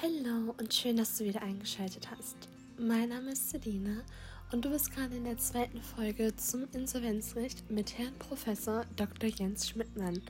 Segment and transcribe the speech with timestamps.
[0.00, 2.36] Hallo und schön, dass du wieder eingeschaltet hast.
[2.78, 4.04] Mein Name ist Selina
[4.52, 9.28] und du bist gerade in der zweiten Folge zum Insolvenzrecht mit Herrn Professor Dr.
[9.28, 10.22] Jens Schmidtmann.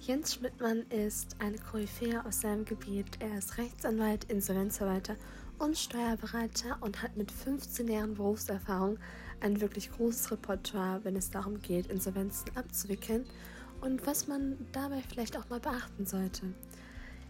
[0.00, 3.18] Jens Schmidtmann ist eine Koryphäe aus seinem Gebiet.
[3.20, 5.16] Er ist Rechtsanwalt, Insolvenzverwalter
[5.58, 8.98] und Steuerberater und hat mit 15 Jahren Berufserfahrung
[9.40, 13.26] ein wirklich großes Repertoire, wenn es darum geht, Insolvenzen abzuwickeln
[13.82, 16.54] und was man dabei vielleicht auch mal beachten sollte.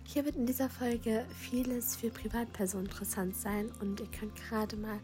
[0.04, 4.98] Hier wird in dieser Folge vieles für Privatpersonen interessant sein und ihr könnt gerade mal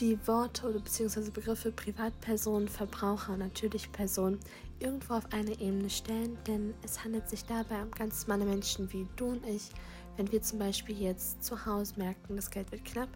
[0.00, 4.38] die Worte oder beziehungsweise Begriffe Privatperson, Verbraucher und natürliche Person
[4.80, 9.06] irgendwo auf eine Ebene stellen, denn es handelt sich dabei um ganz normale Menschen wie
[9.16, 9.70] du und ich,
[10.16, 13.10] wenn wir zum Beispiel jetzt zu Hause merken, das Geld wird knapp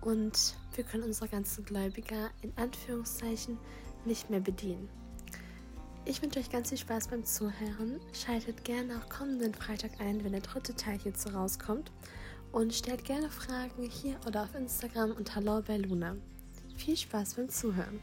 [0.00, 3.58] und wir können unsere ganzen Gläubiger in Anführungszeichen
[4.04, 4.88] nicht mehr bedienen.
[6.06, 8.00] Ich wünsche euch ganz viel Spaß beim Zuhören.
[8.12, 11.92] Schaltet gerne auch kommenden Freitag ein, wenn der dritte Teil hierzu rauskommt.
[12.52, 16.16] Und stellt gerne Fragen hier oder auf Instagram unter Hallo bei Luna.
[16.74, 18.00] Viel Spaß beim Zuhören.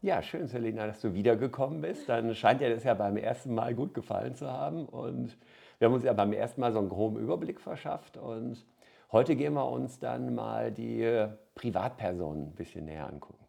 [0.00, 2.08] Ja, schön, Selina, dass du wiedergekommen bist.
[2.08, 4.86] Dann scheint dir das ja beim ersten Mal gut gefallen zu haben.
[4.86, 5.36] Und
[5.78, 8.16] wir haben uns ja beim ersten Mal so einen groben Überblick verschafft.
[8.16, 8.64] Und
[9.12, 13.44] heute gehen wir uns dann mal die Privatpersonen ein bisschen näher angucken.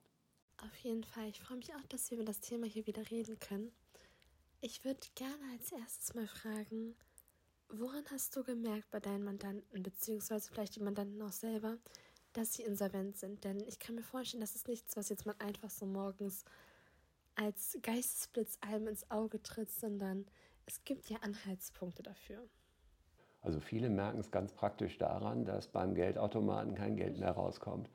[0.57, 1.27] Auf jeden Fall.
[1.29, 3.71] Ich freue mich auch, dass wir über das Thema hier wieder reden können.
[4.61, 6.95] Ich würde gerne als erstes mal fragen,
[7.69, 11.77] woran hast du gemerkt bei deinen Mandanten, beziehungsweise vielleicht die Mandanten auch selber,
[12.33, 13.43] dass sie insolvent sind?
[13.43, 16.45] Denn ich kann mir vorstellen, das ist nichts, was jetzt mal einfach so morgens
[17.35, 20.25] als Geistesblitz einem ins Auge tritt, sondern
[20.65, 22.47] es gibt ja Anhaltspunkte dafür.
[23.43, 27.89] Also viele merken es ganz praktisch daran, dass beim Geldautomaten kein Geld mehr rauskommt.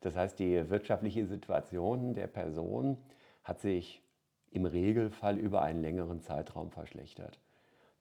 [0.00, 2.98] Das heißt, die wirtschaftliche Situation der Person
[3.44, 4.02] hat sich
[4.50, 7.38] im Regelfall über einen längeren Zeitraum verschlechtert.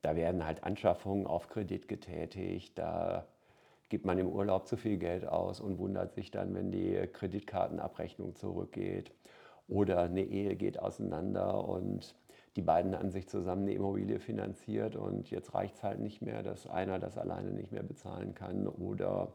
[0.02, 3.28] Da werden halt Anschaffungen auf Kredit getätigt, da
[3.90, 8.36] gibt man im Urlaub zu viel Geld aus und wundert sich dann, wenn die Kreditkartenabrechnung
[8.36, 9.12] zurückgeht.
[9.68, 12.16] Oder eine Ehe geht auseinander und
[12.58, 16.42] die beiden an sich zusammen eine Immobilie finanziert und jetzt reicht es halt nicht mehr,
[16.42, 18.68] dass einer das alleine nicht mehr bezahlen kann.
[18.68, 19.32] Oder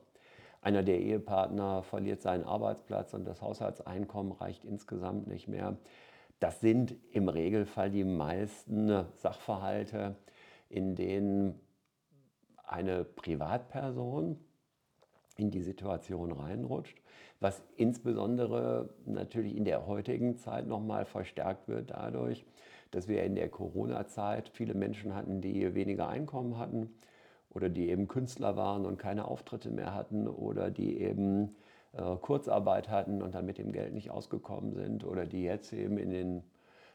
[0.60, 5.77] einer der Ehepartner verliert seinen Arbeitsplatz und das Haushaltseinkommen reicht insgesamt nicht mehr.
[6.41, 10.16] Das sind im Regelfall die meisten Sachverhalte,
[10.69, 11.60] in denen
[12.65, 14.37] eine Privatperson
[15.37, 17.00] in die Situation reinrutscht,
[17.39, 22.44] was insbesondere natürlich in der heutigen Zeit nochmal verstärkt wird dadurch,
[22.92, 26.94] dass wir in der Corona-Zeit viele Menschen hatten, die weniger Einkommen hatten,
[27.54, 31.56] oder die eben Künstler waren und keine Auftritte mehr hatten oder die eben
[31.92, 35.98] äh, Kurzarbeit hatten und dann mit dem Geld nicht ausgekommen sind oder die jetzt eben
[35.98, 36.44] in den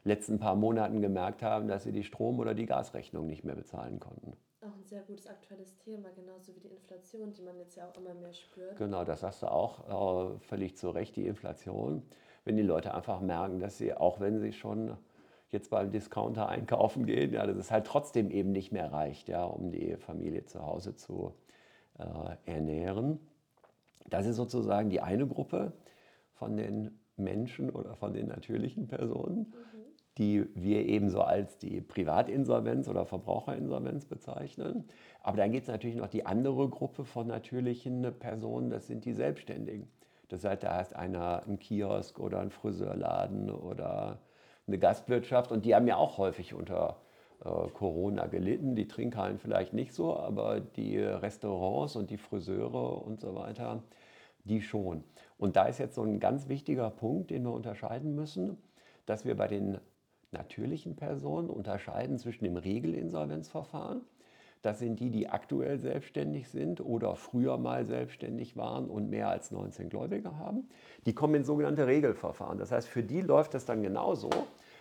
[0.03, 3.99] letzten paar Monaten gemerkt haben, dass sie die Strom- oder die Gasrechnung nicht mehr bezahlen
[3.99, 4.33] konnten.
[4.61, 7.97] Auch ein sehr gutes aktuelles Thema, genauso wie die Inflation, die man jetzt ja auch
[7.97, 8.75] immer mehr spürt.
[8.77, 12.01] Genau, das sagst du auch äh, völlig zu Recht, die Inflation.
[12.43, 14.97] Wenn die Leute einfach merken, dass sie, auch wenn sie schon
[15.49, 19.45] jetzt beim Discounter einkaufen gehen, ja, dass es halt trotzdem eben nicht mehr reicht, ja,
[19.45, 21.33] um die Familie zu Hause zu
[21.97, 23.19] äh, ernähren.
[24.09, 25.73] Das ist sozusagen die eine Gruppe
[26.33, 29.53] von den Menschen oder von den natürlichen Personen, mhm.
[30.17, 34.85] die wir ebenso als die Privatinsolvenz oder Verbraucherinsolvenz bezeichnen.
[35.21, 39.13] Aber dann gibt es natürlich noch die andere Gruppe von natürlichen Personen, das sind die
[39.13, 39.87] Selbstständigen.
[40.29, 44.19] Das heißt, da heißt einer ein Kiosk oder ein Friseurladen oder
[44.67, 46.97] eine Gastwirtschaft und die haben ja auch häufig unter
[47.43, 48.75] äh, Corona gelitten.
[48.75, 53.83] Die Trinkhallen vielleicht nicht so, aber die Restaurants und die Friseure und so weiter,
[54.43, 55.03] die schon.
[55.37, 58.57] Und da ist jetzt so ein ganz wichtiger Punkt, den wir unterscheiden müssen,
[59.05, 59.79] dass wir bei den
[60.31, 64.01] natürlichen Personen unterscheiden zwischen dem Regelinsolvenzverfahren.
[64.61, 69.51] Das sind die, die aktuell selbstständig sind oder früher mal selbstständig waren und mehr als
[69.51, 70.67] 19 Gläubige haben.
[71.05, 72.57] Die kommen in sogenannte Regelverfahren.
[72.57, 74.29] Das heißt, für die läuft das dann genauso,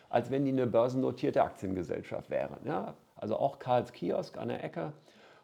[0.08, 2.58] als wenn die eine börsennotierte Aktiengesellschaft wären.
[2.64, 2.94] Ja?
[3.16, 4.92] Also auch Karls Kiosk an der Ecke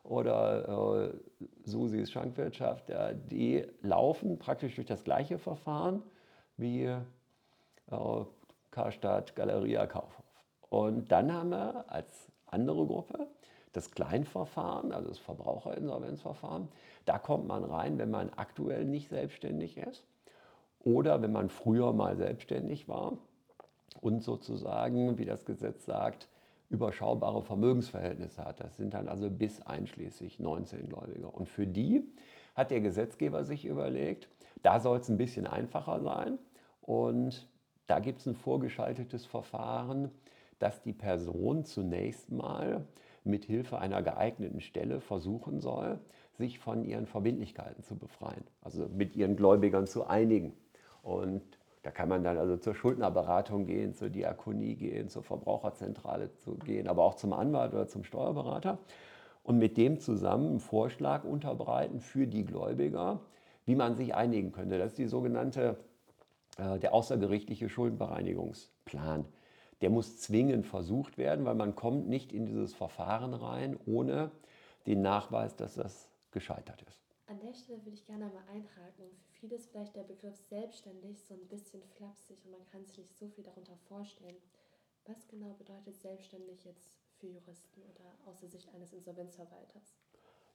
[0.05, 6.03] oder äh, Susis Schankwirtschaft, ja, die laufen praktisch durch das gleiche Verfahren
[6.57, 7.01] wie äh,
[8.71, 10.25] Karstadt Galeria Kaufhof.
[10.71, 13.29] Und dann haben wir als andere Gruppe
[13.73, 16.69] das Kleinverfahren, also das Verbraucherinsolvenzverfahren.
[17.05, 20.05] Da kommt man rein, wenn man aktuell nicht selbstständig ist
[20.81, 23.19] oder wenn man früher mal selbstständig war
[24.01, 26.29] und sozusagen, wie das Gesetz sagt,
[26.69, 28.61] überschaubare Vermögensverhältnisse hat.
[28.61, 31.29] Das sind dann also bis einschließlich 19 Gläubige.
[31.29, 32.03] Und für die
[32.55, 34.29] hat der Gesetzgeber sich überlegt,
[34.63, 36.39] da soll es ein bisschen einfacher sein.
[36.81, 37.47] Und
[37.87, 40.11] da gibt es ein vorgeschaltetes Verfahren,
[40.59, 42.87] dass die Person zunächst mal
[43.25, 45.99] mit Hilfe einer geeigneten Stelle versuchen soll,
[46.33, 50.55] sich von ihren Verbindlichkeiten zu befreien, also mit ihren Gläubigern zu einigen.
[51.03, 51.43] Und
[51.83, 56.89] da kann man dann also zur Schuldnerberatung gehen, zur Diakonie gehen, zur Verbraucherzentrale zu gehen,
[56.89, 58.79] aber auch zum Anwalt oder zum Steuerberater
[59.43, 63.21] und mit dem zusammen einen Vorschlag unterbreiten für die Gläubiger,
[63.65, 64.79] wie man sich einigen könnte.
[64.79, 65.77] Das ist die sogenannte,
[66.59, 69.25] äh, der außergerichtliche Schuldenbereinigungsplan.
[69.83, 74.31] Der muss zwingend versucht werden, weil man kommt nicht in dieses Verfahren rein ohne
[74.87, 77.03] den Nachweis, dass das gescheitert ist.
[77.27, 79.11] An der Stelle würde ich gerne mal einhaken.
[79.27, 82.99] Für viele ist vielleicht der Begriff selbstständig so ein bisschen flapsig und man kann sich
[82.99, 84.37] nicht so viel darunter vorstellen.
[85.07, 89.97] Was genau bedeutet selbstständig jetzt für Juristen oder aus der Sicht eines Insolvenzverwalters?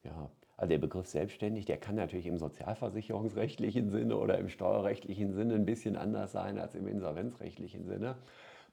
[0.04, 5.56] Ja, also der Begriff selbstständig, der kann natürlich im sozialversicherungsrechtlichen Sinne oder im steuerrechtlichen Sinne
[5.56, 8.18] ein bisschen anders sein als im insolvenzrechtlichen Sinne.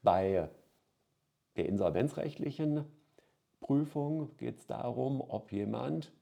[0.04, 0.50] Bei
[1.56, 2.84] der insolvenzrechtlichen
[3.60, 6.12] Prüfung geht es darum, ob jemand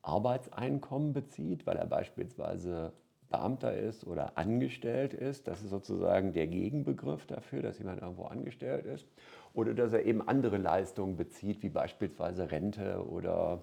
[0.00, 2.94] Arbeitseinkommen bezieht, weil er beispielsweise
[3.28, 5.46] Beamter ist oder angestellt ist.
[5.46, 9.06] Das ist sozusagen der Gegenbegriff dafür, dass jemand irgendwo angestellt ist.
[9.52, 13.62] Oder dass er eben andere Leistungen bezieht, wie beispielsweise Rente oder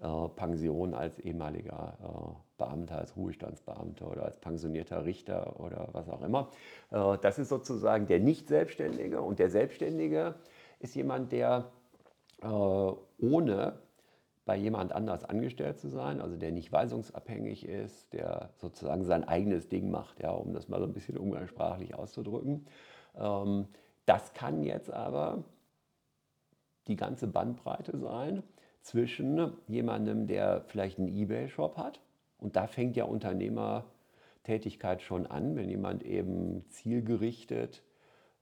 [0.00, 6.22] äh, Pension als ehemaliger äh, Beamter, als Ruhestandsbeamter oder als pensionierter Richter oder was auch
[6.22, 6.50] immer.
[6.90, 9.20] Äh, das ist sozusagen der Nicht-Selbstständige.
[9.20, 10.36] Und der Selbstständige
[10.78, 11.70] ist jemand, der
[12.42, 13.78] äh, ohne
[14.44, 19.68] bei jemand anders angestellt zu sein, also der nicht weisungsabhängig ist, der sozusagen sein eigenes
[19.68, 22.66] Ding macht, ja, um das mal so ein bisschen umgangssprachlich auszudrücken.
[23.16, 23.66] Ähm,
[24.04, 25.44] das kann jetzt aber
[26.88, 28.42] die ganze Bandbreite sein
[28.82, 32.00] zwischen jemandem, der vielleicht einen eBay-Shop hat,
[32.44, 37.82] und da fängt ja Unternehmertätigkeit schon an, wenn jemand eben zielgerichtet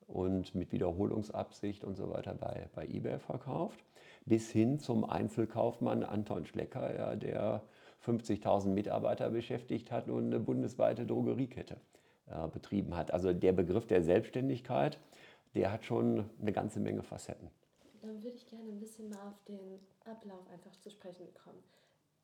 [0.06, 3.82] und mit Wiederholungsabsicht und so weiter bei, bei eBay verkauft
[4.24, 7.62] bis hin zum Einzelkaufmann Anton Schlecker, ja, der
[8.04, 11.76] 50.000 Mitarbeiter beschäftigt hat und eine bundesweite Drogeriekette
[12.26, 13.12] äh, betrieben hat.
[13.12, 14.98] Also der Begriff der Selbstständigkeit,
[15.54, 17.48] der hat schon eine ganze Menge Facetten.
[18.00, 21.62] Dann würde ich gerne ein bisschen mal auf den Ablauf einfach zu sprechen kommen.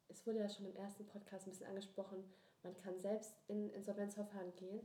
[0.08, 2.24] Es wurde ja schon im ersten Podcast ein bisschen angesprochen,
[2.62, 4.80] man kann selbst in Insolvenzverfahren gehen.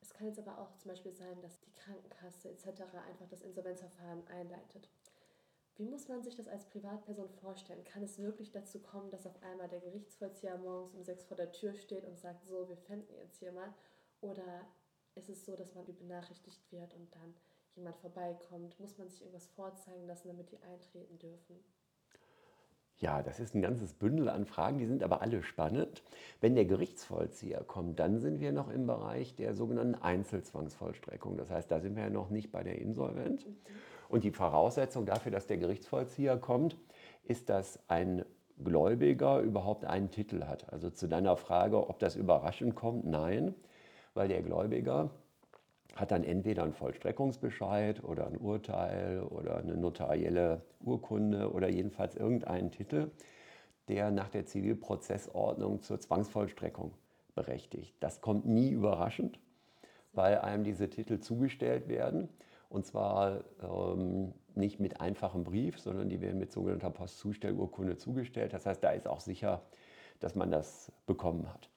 [0.00, 2.82] Es kann jetzt aber auch zum Beispiel sein, dass die Krankenkasse etc.
[3.06, 4.88] einfach das Insolvenzverfahren einleitet.
[5.76, 7.84] Wie muss man sich das als Privatperson vorstellen?
[7.84, 11.52] Kann es wirklich dazu kommen, dass auf einmal der Gerichtsvollzieher morgens um sechs vor der
[11.52, 13.72] Tür steht und sagt, so, wir fänden jetzt hier mal?
[14.20, 14.66] Oder
[15.14, 17.34] ist es so, dass man benachrichtigt wird und dann
[17.74, 18.78] jemand vorbeikommt?
[18.80, 21.64] Muss man sich irgendwas vorzeigen lassen, damit die eintreten dürfen?
[22.98, 26.02] Ja, das ist ein ganzes Bündel an Fragen, die sind aber alle spannend.
[26.40, 31.36] Wenn der Gerichtsvollzieher kommt, dann sind wir noch im Bereich der sogenannten Einzelzwangsvollstreckung.
[31.36, 33.44] Das heißt, da sind wir ja noch nicht bei der Insolvenz.
[33.44, 33.56] Mhm.
[34.08, 36.76] Und die Voraussetzung dafür, dass der Gerichtsvollzieher kommt,
[37.24, 38.24] ist, dass ein
[38.62, 40.72] Gläubiger überhaupt einen Titel hat.
[40.72, 43.54] Also zu deiner Frage, ob das überraschend kommt, nein,
[44.14, 45.10] weil der Gläubiger
[45.94, 52.70] hat dann entweder einen Vollstreckungsbescheid oder ein Urteil oder eine notarielle Urkunde oder jedenfalls irgendeinen
[52.70, 53.10] Titel,
[53.88, 56.94] der nach der Zivilprozessordnung zur Zwangsvollstreckung
[57.34, 57.94] berechtigt.
[58.00, 59.38] Das kommt nie überraschend,
[60.12, 62.28] weil einem diese Titel zugestellt werden.
[62.68, 68.54] Und zwar ähm, nicht mit einfachem Brief, sondern die werden mit sogenannter Postzustellurkunde zugestellt.
[68.54, 69.62] Das heißt, da ist auch sicher,
[70.20, 71.71] dass man das bekommen hat.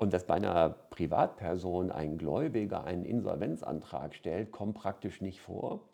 [0.00, 5.90] Und dass bei einer Privatperson ein Gläubiger einen Insolvenzantrag stellt, kommt praktisch nicht vor,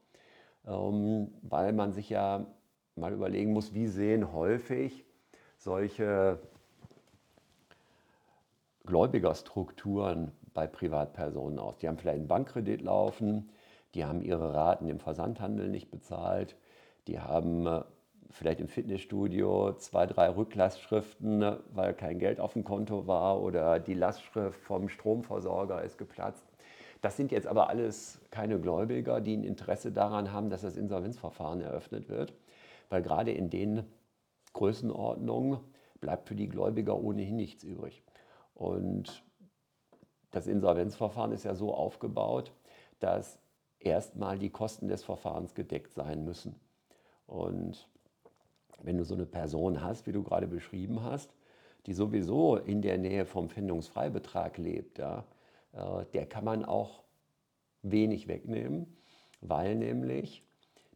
[0.64, 2.46] ähm, weil man sich ja
[2.94, 5.04] mal überlegen muss, wie sehen häufig
[5.56, 6.38] solche
[8.84, 11.76] Gläubigerstrukturen bei Privatpersonen aus.
[11.78, 13.50] Die haben vielleicht einen Bankkredit laufen,
[13.96, 16.54] die haben ihre Raten im Versandhandel nicht bezahlt,
[17.08, 17.82] die haben äh,
[18.30, 23.78] vielleicht im Fitnessstudio zwei, drei Rücklastschriften, ne, weil kein Geld auf dem Konto war oder
[23.78, 26.44] die Lastschrift vom Stromversorger ist geplatzt.
[27.00, 31.60] Das sind jetzt aber alles keine Gläubiger, die ein Interesse daran haben, dass das Insolvenzverfahren
[31.60, 32.34] eröffnet wird,
[32.88, 33.84] weil gerade in den
[34.54, 35.60] Größenordnungen
[36.00, 38.02] bleibt für die Gläubiger ohnehin nichts übrig.
[38.54, 39.22] Und
[40.30, 42.52] das Insolvenzverfahren ist ja so aufgebaut,
[42.98, 43.38] dass
[43.78, 46.58] erstmal die Kosten des Verfahrens gedeckt sein müssen.
[47.26, 47.88] Und
[48.82, 51.34] wenn du so eine Person hast, wie du gerade beschrieben hast,
[51.86, 55.24] die sowieso in der Nähe vom Pfändungsfreibetrag lebt, ja,
[55.72, 57.04] äh, der kann man auch
[57.82, 58.96] wenig wegnehmen,
[59.40, 60.42] weil nämlich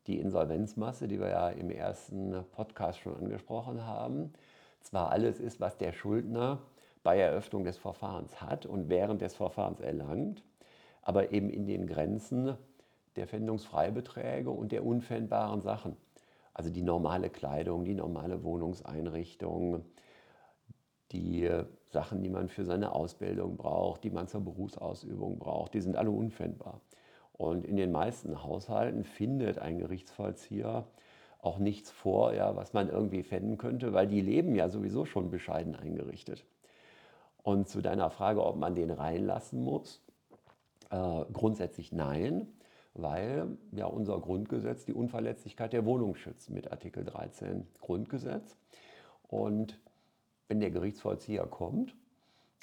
[0.07, 4.33] die Insolvenzmasse, die wir ja im ersten Podcast schon angesprochen haben,
[4.81, 6.59] zwar alles ist, was der Schuldner
[7.03, 10.43] bei Eröffnung des Verfahrens hat und während des Verfahrens erlangt,
[11.03, 12.57] aber eben in den Grenzen
[13.17, 15.97] der Pfändungsfreibeträge und der unpfändbaren Sachen.
[16.61, 19.83] Also die normale Kleidung, die normale Wohnungseinrichtung,
[21.11, 21.49] die
[21.89, 26.11] Sachen, die man für seine Ausbildung braucht, die man zur Berufsausübung braucht, die sind alle
[26.11, 26.83] unfändbar.
[27.33, 30.85] Und in den meisten Haushalten findet ein Gerichtsvollzieher
[31.41, 35.31] auch nichts vor, ja, was man irgendwie fänden könnte, weil die leben ja sowieso schon
[35.31, 36.45] bescheiden eingerichtet.
[37.43, 40.03] Und zu deiner Frage, ob man den reinlassen muss,
[40.91, 42.49] äh, grundsätzlich nein,
[42.95, 48.57] weil ja unser Grundgesetz die Unverletzlichkeit der Wohnung schützt mit Artikel 13 Grundgesetz.
[49.29, 49.79] Und
[50.49, 51.95] wenn der Gerichtsvollzieher kommt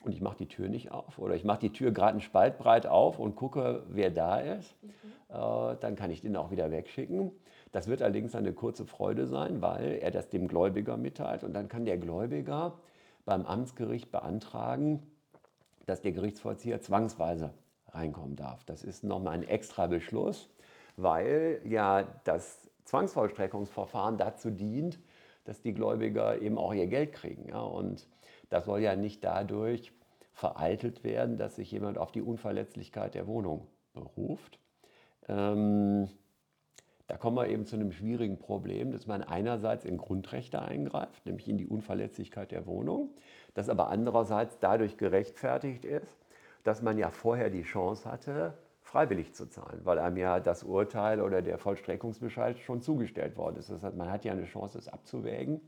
[0.04, 2.58] und ich mache die Tür nicht auf oder ich mache die Tür gerade einen Spalt
[2.58, 4.90] breit auf und gucke, wer da ist, mhm.
[5.30, 7.32] äh, dann kann ich den auch wieder wegschicken.
[7.72, 11.68] Das wird allerdings eine kurze Freude sein, weil er das dem Gläubiger mitteilt und dann
[11.68, 12.80] kann der Gläubiger
[13.26, 15.04] beim Amtsgericht beantragen,
[15.86, 17.54] dass der Gerichtsvollzieher zwangsweise
[17.90, 18.64] reinkommen darf.
[18.66, 20.50] Das ist nochmal ein extra Beschluss,
[20.96, 25.00] weil ja das Zwangsvollstreckungsverfahren dazu dient,
[25.46, 27.50] dass die Gläubiger eben auch ihr Geld kriegen.
[27.50, 27.62] Ja?
[27.62, 28.08] Und
[28.50, 29.92] das soll ja nicht dadurch
[30.34, 34.60] vereitelt werden, dass sich jemand auf die Unverletzlichkeit der Wohnung beruft.
[35.28, 36.08] Ähm,
[37.08, 41.48] da kommen wir eben zu einem schwierigen Problem, dass man einerseits in Grundrechte eingreift, nämlich
[41.48, 43.10] in die Unverletzlichkeit der Wohnung,
[43.54, 46.18] das aber andererseits dadurch gerechtfertigt ist,
[46.68, 51.22] dass man ja vorher die Chance hatte, freiwillig zu zahlen, weil einem ja das Urteil
[51.22, 53.70] oder der Vollstreckungsbescheid schon zugestellt worden ist.
[53.70, 55.62] Das heißt, man hat ja eine Chance, es abzuwägen,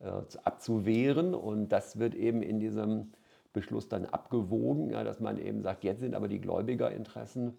[0.00, 0.10] äh,
[0.42, 3.12] abzuwehren und das wird eben in diesem
[3.52, 7.56] Beschluss dann abgewogen, ja, dass man eben sagt, jetzt sind aber die Gläubigerinteressen,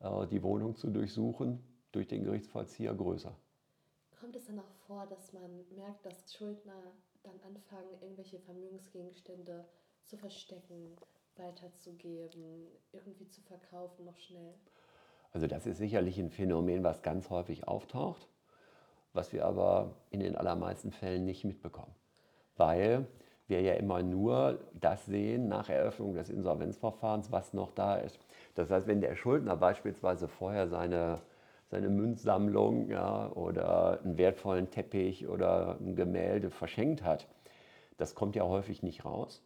[0.00, 1.58] äh, die Wohnung zu durchsuchen,
[1.90, 3.34] durch den Gerichtsvollzieher größer.
[4.20, 6.82] Kommt es dann auch vor, dass man merkt, dass Schuldner
[7.22, 9.64] dann anfangen, irgendwelche Vermögensgegenstände
[10.04, 10.96] zu verstecken,
[11.40, 14.54] weiterzugeben, irgendwie zu verkaufen, noch schnell?
[15.32, 18.28] Also das ist sicherlich ein Phänomen, was ganz häufig auftaucht,
[19.12, 21.94] was wir aber in den allermeisten Fällen nicht mitbekommen,
[22.56, 23.06] weil
[23.46, 28.18] wir ja immer nur das sehen nach Eröffnung des Insolvenzverfahrens, was noch da ist.
[28.54, 31.20] Das heißt, wenn der Schuldner beispielsweise vorher seine
[31.70, 37.28] seine Münzsammlung ja, oder einen wertvollen Teppich oder ein Gemälde verschenkt hat.
[37.96, 39.42] Das kommt ja häufig nicht raus.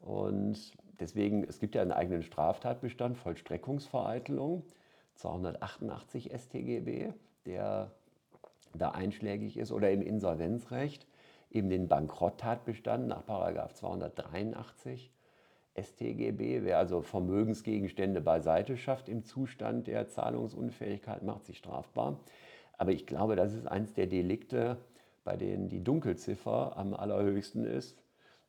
[0.00, 4.64] Und deswegen, es gibt ja einen eigenen Straftatbestand, Vollstreckungsvereitelung,
[5.16, 7.12] 288 StGB,
[7.46, 7.92] der
[8.74, 11.06] da einschlägig ist, oder im Insolvenzrecht
[11.50, 15.12] eben den Bankrottatbestand nach 283
[15.80, 22.20] StGB, wer also Vermögensgegenstände beiseite schafft im Zustand der Zahlungsunfähigkeit, macht sich strafbar.
[22.78, 24.78] Aber ich glaube, das ist eines der Delikte,
[25.24, 28.03] bei denen die Dunkelziffer am allerhöchsten ist.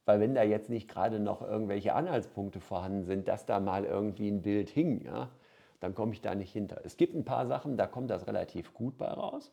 [0.05, 4.29] Weil wenn da jetzt nicht gerade noch irgendwelche Anhaltspunkte vorhanden sind, dass da mal irgendwie
[4.29, 5.29] ein Bild hing, ja,
[5.79, 6.81] dann komme ich da nicht hinter.
[6.83, 9.51] Es gibt ein paar Sachen, da kommt das relativ gut bei raus.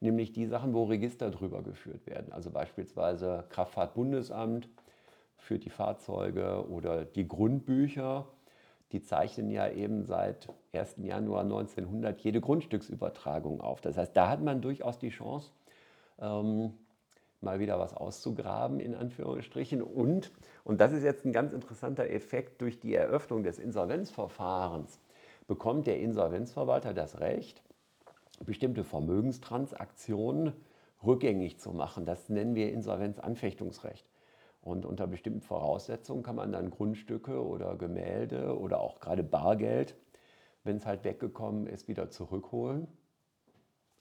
[0.00, 2.32] Nämlich die Sachen, wo Register drüber geführt werden.
[2.32, 4.68] Also beispielsweise Kraftfahrtbundesamt,
[5.44, 8.26] für die Fahrzeuge oder die Grundbücher,
[8.92, 10.96] die zeichnen ja eben seit 1.
[11.02, 13.80] Januar 1900 jede Grundstücksübertragung auf.
[13.80, 15.50] Das heißt, da hat man durchaus die Chance,
[16.18, 16.72] ähm,
[17.44, 19.82] mal wieder was auszugraben, in Anführungsstrichen.
[19.82, 20.32] Und,
[20.64, 24.98] und das ist jetzt ein ganz interessanter Effekt, durch die Eröffnung des Insolvenzverfahrens
[25.46, 27.62] bekommt der Insolvenzverwalter das Recht,
[28.44, 30.52] bestimmte Vermögenstransaktionen
[31.04, 32.06] rückgängig zu machen.
[32.06, 34.06] Das nennen wir Insolvenzanfechtungsrecht.
[34.62, 39.94] Und unter bestimmten Voraussetzungen kann man dann Grundstücke oder Gemälde oder auch gerade Bargeld,
[40.64, 42.88] wenn es halt weggekommen ist, wieder zurückholen.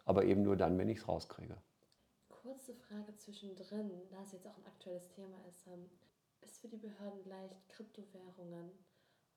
[0.05, 1.57] Aber eben nur dann, wenn ich es rauskriege.
[2.63, 5.67] Kurze Frage zwischendrin, da es jetzt auch ein aktuelles Thema ist.
[5.67, 5.89] Ähm,
[6.41, 8.71] ist für die Behörden leicht, Kryptowährungen,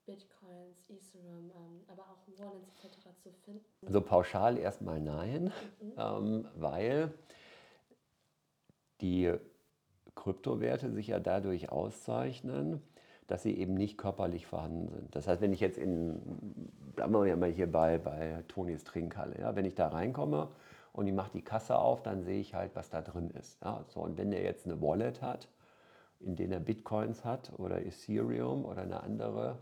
[0.04, 3.09] Bitcoins, Ethereum, ähm, aber auch Wallets etc.
[3.21, 3.64] zu finden?
[3.85, 5.92] Also pauschal erstmal nein, mhm.
[5.99, 7.12] ähm, weil
[9.00, 9.33] die
[10.14, 12.80] Kryptowerte sich ja dadurch auszeichnen,
[13.26, 15.16] dass sie eben nicht körperlich vorhanden sind.
[15.16, 19.40] Das heißt, wenn ich jetzt in, bleiben wir ja mal hier bei, bei Tonis Trinkhalle,
[19.40, 20.49] ja, wenn ich da reinkomme
[20.97, 23.62] und ich mache die Kasse auf, dann sehe ich halt, was da drin ist.
[23.62, 25.49] Ja, so, und wenn der jetzt eine Wallet hat,
[26.21, 29.59] in der er Bitcoins hat oder Ethereum oder eine andere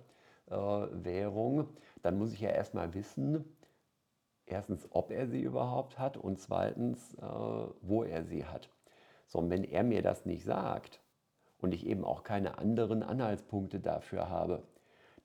[0.47, 1.69] äh, Währung,
[2.03, 3.45] dann muss ich ja erstmal wissen,
[4.47, 8.71] erstens, ob er sie überhaupt hat und zweitens, äh, wo er sie hat.
[9.27, 11.01] So, und wenn er mir das nicht sagt
[11.59, 14.63] und ich eben auch keine anderen Anhaltspunkte dafür habe,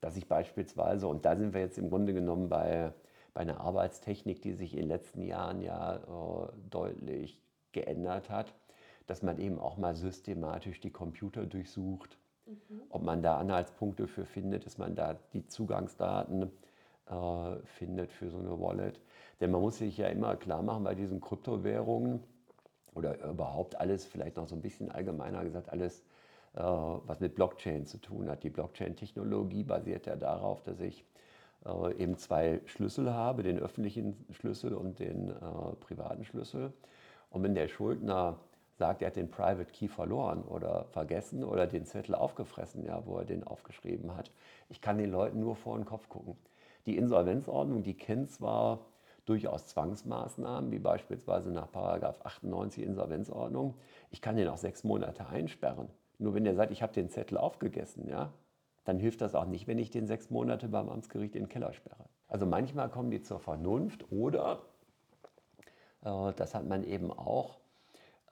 [0.00, 2.92] dass ich beispielsweise, und da sind wir jetzt im Grunde genommen bei,
[3.34, 7.40] bei einer Arbeitstechnik, die sich in den letzten Jahren ja äh, deutlich
[7.72, 8.54] geändert hat,
[9.06, 12.82] dass man eben auch mal systematisch die Computer durchsucht, mhm.
[12.90, 16.50] ob man da Anhaltspunkte für findet, dass man da die Zugangsdaten
[17.06, 19.00] äh, findet für so eine Wallet.
[19.40, 22.22] Denn man muss sich ja immer klar machen bei diesen Kryptowährungen,
[22.94, 26.00] oder überhaupt alles, vielleicht noch so ein bisschen allgemeiner gesagt, alles,
[26.54, 28.42] äh, was mit Blockchain zu tun hat.
[28.42, 31.04] Die Blockchain-Technologie basiert ja darauf, dass ich
[31.64, 35.34] äh, eben zwei Schlüssel habe, den öffentlichen Schlüssel und den äh,
[35.80, 36.72] privaten Schlüssel.
[37.30, 38.38] Und wenn der Schuldner
[38.74, 43.18] sagt, er hat den Private Key verloren oder vergessen oder den Zettel aufgefressen, ja, wo
[43.18, 44.30] er den aufgeschrieben hat,
[44.68, 46.36] ich kann den Leuten nur vor den Kopf gucken.
[46.86, 48.86] Die Insolvenzordnung, die kennt zwar
[49.26, 53.74] durchaus Zwangsmaßnahmen, wie beispielsweise nach 98 Insolvenzordnung.
[54.10, 55.88] Ich kann den auch sechs Monate einsperren.
[56.18, 58.32] Nur wenn der sagt, ich habe den Zettel aufgegessen, ja,
[58.84, 61.72] dann hilft das auch nicht, wenn ich den sechs Monate beim Amtsgericht in den Keller
[61.72, 62.06] sperre.
[62.28, 64.62] Also manchmal kommen die zur Vernunft oder,
[66.02, 67.58] äh, das hat man eben auch,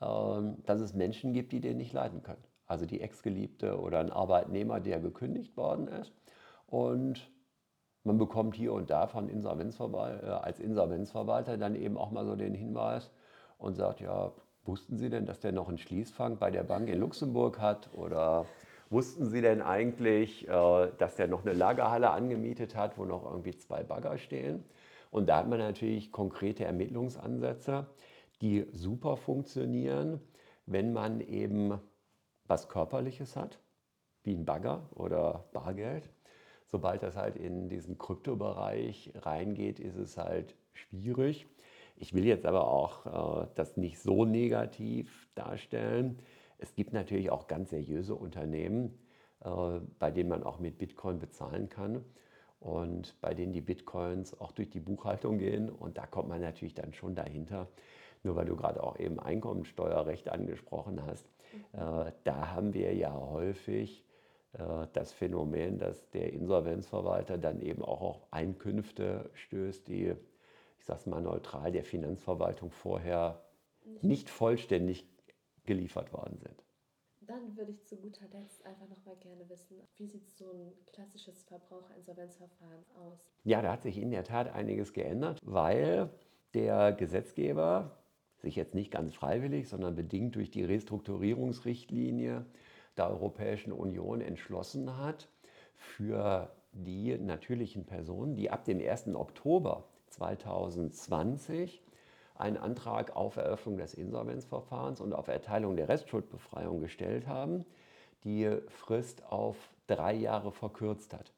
[0.01, 2.43] äh, dass es Menschen gibt, die den nicht leiden können.
[2.65, 6.13] Also die Ex-Geliebte oder ein Arbeitnehmer, der gekündigt worden ist
[6.67, 7.31] und
[8.03, 12.35] man bekommt hier und da von Insolvenzverwalter, äh, als Insolvenzverwalter dann eben auch mal so
[12.35, 13.11] den Hinweis
[13.57, 14.31] und sagt, ja,
[14.63, 17.93] wussten Sie denn, dass der noch einen Schließfang bei der Bank in Luxemburg hat?
[17.93, 18.45] Oder
[18.89, 23.55] wussten Sie denn eigentlich, äh, dass der noch eine Lagerhalle angemietet hat, wo noch irgendwie
[23.55, 24.63] zwei Bagger stehen?
[25.11, 27.87] Und da hat man natürlich konkrete Ermittlungsansätze,
[28.41, 30.21] die super funktionieren,
[30.65, 31.79] wenn man eben
[32.45, 33.59] was Körperliches hat,
[34.23, 36.09] wie ein Bagger oder Bargeld
[36.71, 41.47] Sobald das halt in diesen Kryptobereich reingeht, ist es halt schwierig.
[41.95, 46.19] Ich will jetzt aber auch äh, das nicht so negativ darstellen.
[46.59, 48.97] Es gibt natürlich auch ganz seriöse Unternehmen,
[49.43, 52.03] äh, bei denen man auch mit Bitcoin bezahlen kann
[52.59, 55.69] und bei denen die Bitcoins auch durch die Buchhaltung gehen.
[55.69, 57.67] Und da kommt man natürlich dann schon dahinter.
[58.23, 61.25] Nur weil du gerade auch eben Einkommensteuerrecht angesprochen hast,
[61.73, 64.05] äh, da haben wir ja häufig
[64.53, 70.13] äh, das Phänomen, dass der Insolvenzverwalter dann eben auch auf Einkünfte stößt, die,
[70.79, 73.41] ich sage es mal neutral, der Finanzverwaltung vorher
[74.01, 75.08] nicht vollständig
[75.69, 76.65] geliefert worden sind.
[77.21, 80.73] Dann würde ich zu guter Letzt einfach noch mal gerne wissen, wie sieht so ein
[80.91, 83.19] klassisches Verbraucherinsolvenzverfahren aus?
[83.43, 86.09] Ja, da hat sich in der Tat einiges geändert, weil
[86.55, 87.99] der Gesetzgeber
[88.37, 92.47] sich jetzt nicht ganz freiwillig, sondern bedingt durch die Restrukturierungsrichtlinie
[92.97, 95.29] der Europäischen Union entschlossen hat,
[95.75, 99.13] für die natürlichen Personen, die ab dem 1.
[99.13, 101.83] Oktober 2020
[102.39, 107.65] einen Antrag auf Eröffnung des Insolvenzverfahrens und auf Erteilung der Restschuldbefreiung gestellt haben,
[108.23, 109.55] die Frist auf
[109.87, 111.31] drei Jahre verkürzt hat.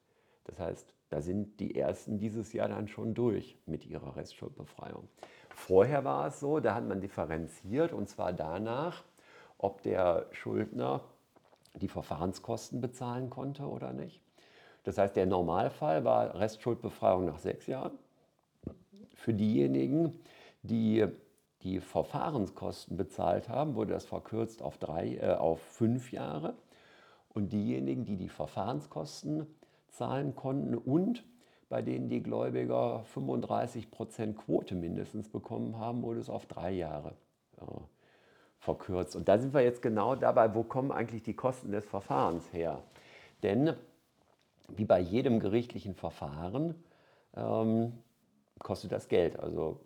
[0.44, 5.08] Das heißt, da sind die ersten dieses Jahr dann schon durch mit ihrer Restschuldbefreiung.
[5.50, 9.02] Vorher war es so, da hat man differenziert und zwar danach,
[9.58, 11.02] ob der Schuldner
[11.74, 14.20] die Verfahrenskosten bezahlen konnte oder nicht.
[14.84, 17.98] Das heißt, der Normalfall war Restschuldbefreiung nach sechs Jahren.
[19.14, 20.18] Für diejenigen,
[20.62, 21.06] die
[21.62, 26.54] die Verfahrenskosten bezahlt haben, wurde das verkürzt auf, drei, äh, auf fünf Jahre.
[27.28, 29.46] Und diejenigen, die die Verfahrenskosten
[29.88, 31.24] zahlen konnten und
[31.68, 37.14] bei denen die Gläubiger 35 Prozent Quote mindestens bekommen haben, wurde es auf drei Jahre
[37.58, 37.64] äh,
[38.58, 39.16] verkürzt.
[39.16, 42.82] Und da sind wir jetzt genau dabei, wo kommen eigentlich die Kosten des Verfahrens her?
[43.42, 43.74] Denn
[44.68, 46.74] wie bei jedem gerichtlichen Verfahren
[47.34, 47.92] ähm,
[48.58, 49.38] kostet das Geld.
[49.38, 49.80] Also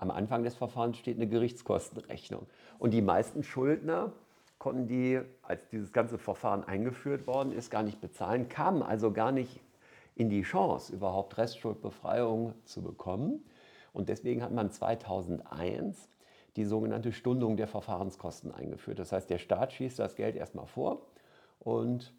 [0.00, 2.46] am Anfang des Verfahrens steht eine Gerichtskostenrechnung.
[2.78, 4.12] Und die meisten Schuldner
[4.58, 9.32] konnten die, als dieses ganze Verfahren eingeführt worden ist, gar nicht bezahlen, kamen also gar
[9.32, 9.60] nicht
[10.14, 13.44] in die Chance, überhaupt Restschuldbefreiung zu bekommen.
[13.92, 16.08] Und deswegen hat man 2001
[16.56, 18.98] die sogenannte Stundung der Verfahrenskosten eingeführt.
[18.98, 21.02] Das heißt, der Staat schießt das Geld erstmal vor
[21.60, 22.12] und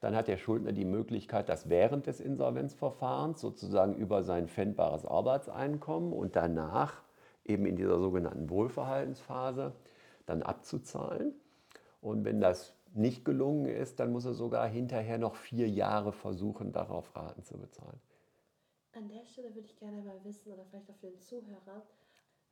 [0.00, 6.12] dann hat der Schuldner die Möglichkeit, das während des Insolvenzverfahrens sozusagen über sein pfändbares Arbeitseinkommen
[6.12, 7.02] und danach
[7.44, 9.72] eben in dieser sogenannten Wohlverhaltensphase
[10.26, 11.34] dann abzuzahlen.
[12.00, 16.72] Und wenn das nicht gelungen ist, dann muss er sogar hinterher noch vier Jahre versuchen,
[16.72, 18.00] darauf Raten zu bezahlen.
[18.92, 21.82] An der Stelle würde ich gerne mal wissen, oder vielleicht auch für den Zuhörer,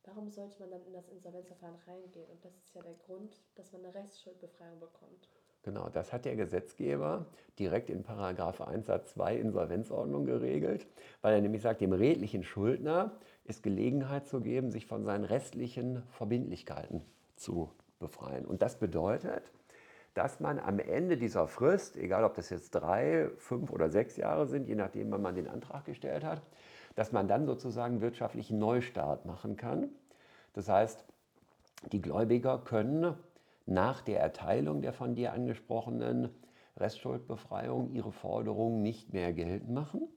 [0.05, 2.29] Warum sollte man dann in das Insolvenzverfahren reingehen?
[2.29, 5.29] Und das ist ja der Grund, dass man eine Rechtsschuldbefreiung bekommt.
[5.63, 7.25] Genau, das hat der Gesetzgeber
[7.57, 10.85] direkt in Paragraph 1 Satz 2 Insolvenzordnung geregelt,
[11.21, 16.03] weil er nämlich sagt, dem redlichen Schuldner ist Gelegenheit zu geben, sich von seinen restlichen
[16.11, 17.01] Verbindlichkeiten
[17.35, 18.45] zu befreien.
[18.45, 19.51] Und das bedeutet,
[20.13, 24.47] dass man am Ende dieser Frist, egal ob das jetzt drei, fünf oder sechs Jahre
[24.47, 26.41] sind, je nachdem, wann man den Antrag gestellt hat,
[26.95, 29.89] dass man dann sozusagen wirtschaftlichen Neustart machen kann.
[30.53, 31.03] Das heißt,
[31.91, 33.15] die Gläubiger können
[33.65, 36.29] nach der Erteilung der von dir angesprochenen
[36.77, 40.07] Restschuldbefreiung ihre Forderungen nicht mehr geltend machen.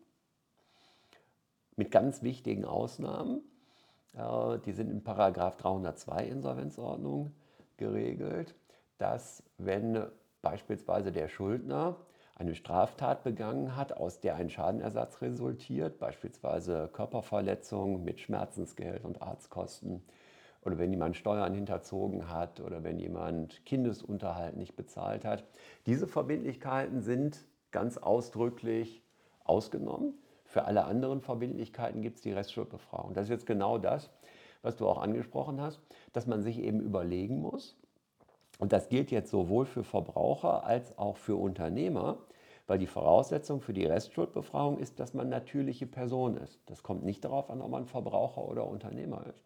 [1.77, 3.43] Mit ganz wichtigen Ausnahmen.
[4.15, 7.33] äh, die sind in Paragraph 302 Insolvenzordnung
[7.77, 8.55] geregelt,
[8.99, 10.07] dass wenn
[10.41, 11.97] beispielsweise der Schuldner
[12.35, 20.03] eine Straftat begangen hat, aus der ein Schadenersatz resultiert, beispielsweise Körperverletzung mit Schmerzensgeld und Arztkosten,
[20.67, 25.45] oder wenn jemand Steuern hinterzogen hat oder wenn jemand Kindesunterhalt nicht bezahlt hat.
[25.87, 29.03] Diese Verbindlichkeiten sind ganz ausdrücklich
[29.45, 30.15] ausgenommen.
[30.47, 33.15] Für alle anderen Verbindlichkeiten gibt es die Restschuldbefragung.
[33.15, 34.11] Das ist jetzt genau das,
[34.63, 35.81] was du auch angesprochen hast,
[36.13, 37.77] dass man sich eben überlegen muss,
[38.59, 42.19] und das gilt jetzt sowohl für Verbraucher als auch für Unternehmer,
[42.67, 46.61] weil die Voraussetzung für die Restschuldbefragung ist, dass man natürliche Person ist.
[46.67, 49.45] Das kommt nicht darauf an, ob man Verbraucher oder Unternehmer ist.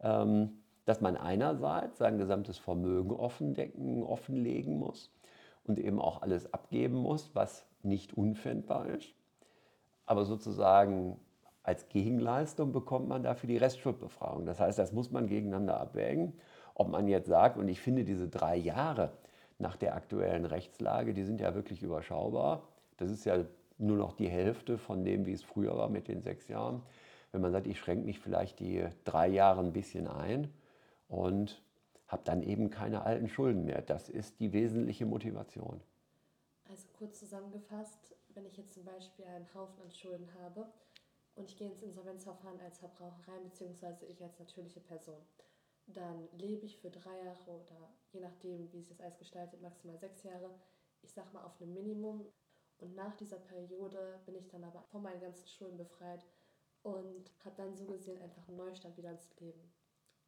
[0.00, 5.14] Ähm, dass man einerseits sein gesamtes Vermögen offendecken, offenlegen muss
[5.64, 9.14] und eben auch alles abgeben muss, was nicht unfändbar ist.
[10.06, 11.18] Aber sozusagen
[11.62, 14.46] als Gegenleistung bekommt man dafür die Restschuldbefragung.
[14.46, 16.34] Das heißt, das muss man gegeneinander abwägen.
[16.74, 19.12] Ob man jetzt sagt, und ich finde diese drei Jahre
[19.58, 22.68] nach der aktuellen Rechtslage, die sind ja wirklich überschaubar.
[22.96, 23.44] Das ist ja
[23.78, 26.82] nur noch die Hälfte von dem, wie es früher war mit den sechs Jahren.
[27.30, 30.52] Wenn man sagt, ich schränke mich vielleicht die drei Jahre ein bisschen ein
[31.08, 31.62] und
[32.08, 33.80] habe dann eben keine alten Schulden mehr.
[33.82, 35.80] Das ist die wesentliche Motivation.
[36.68, 40.72] Also kurz zusammengefasst, wenn ich jetzt zum Beispiel einen Haufen an Schulden habe
[41.34, 45.24] und ich gehe ins Insolvenzverfahren als Verbraucher rein, beziehungsweise ich als natürliche Person
[45.86, 49.98] dann lebe ich für drei Jahre oder je nachdem, wie sich das alles gestaltet, maximal
[49.98, 50.50] sechs Jahre,
[51.02, 52.26] ich sag mal auf einem Minimum.
[52.78, 56.24] Und nach dieser Periode bin ich dann aber von meinen ganzen Schulden befreit
[56.82, 59.72] und habe dann so gesehen einfach einen Neustart wieder ins Leben,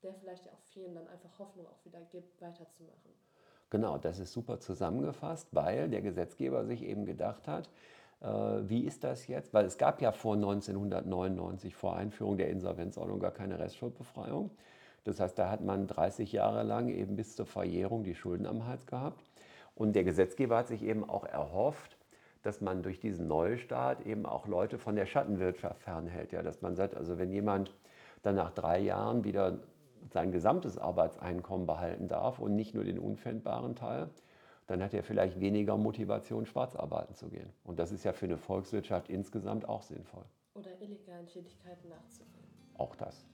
[0.02, 3.12] der vielleicht auch vielen dann einfach Hoffnung auch wieder gibt, weiterzumachen.
[3.74, 7.68] Genau, das ist super zusammengefasst, weil der Gesetzgeber sich eben gedacht hat,
[8.20, 8.28] äh,
[8.68, 9.52] wie ist das jetzt?
[9.52, 14.52] Weil es gab ja vor 1999, vor Einführung der Insolvenzordnung, gar keine Restschuldbefreiung.
[15.02, 18.64] Das heißt, da hat man 30 Jahre lang eben bis zur Verjährung die Schulden am
[18.64, 19.20] Hals gehabt.
[19.74, 21.96] Und der Gesetzgeber hat sich eben auch erhofft,
[22.44, 26.30] dass man durch diesen Neustart eben auch Leute von der Schattenwirtschaft fernhält.
[26.30, 27.74] Ja, dass man sagt, also wenn jemand
[28.22, 29.58] dann nach drei Jahren wieder
[30.10, 34.10] sein gesamtes Arbeitseinkommen behalten darf und nicht nur den unfändbaren Teil,
[34.66, 37.50] dann hat er vielleicht weniger Motivation, schwarz arbeiten zu gehen.
[37.64, 40.24] Und das ist ja für eine Volkswirtschaft insgesamt auch sinnvoll.
[40.54, 42.44] Oder illegalen Tätigkeiten nachzugehen.
[42.78, 43.26] Auch das.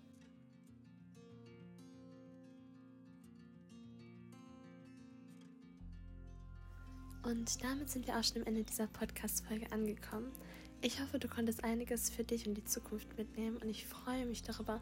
[7.23, 10.33] Und damit sind wir auch schon am Ende dieser Podcast-Folge angekommen.
[10.81, 14.43] Ich hoffe, du konntest einiges für dich und die Zukunft mitnehmen und ich freue mich
[14.43, 14.81] darüber,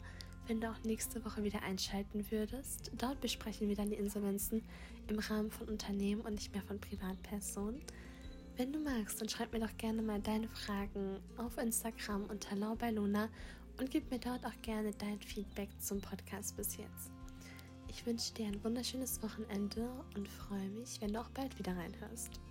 [0.49, 2.91] wenn du auch nächste Woche wieder einschalten würdest.
[2.97, 4.63] Dort besprechen wir dann die Insolvenzen
[5.07, 7.79] im Rahmen von Unternehmen und nicht mehr von Privatpersonen.
[8.57, 12.55] Wenn du magst, dann schreib mir doch gerne mal deine Fragen auf Instagram unter
[12.91, 13.29] Luna
[13.79, 17.11] und gib mir dort auch gerne dein Feedback zum Podcast bis jetzt.
[17.87, 22.41] Ich wünsche dir ein wunderschönes Wochenende und freue mich, wenn du auch bald wieder reinhörst.